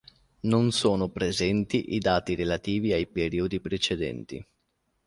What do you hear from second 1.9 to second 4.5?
i dati relativi ai periodi precedenti.